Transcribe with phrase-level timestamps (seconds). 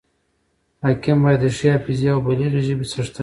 [0.83, 3.19] حاکم باید د ښې حافظي او بلیغي ژبي څښتن يي.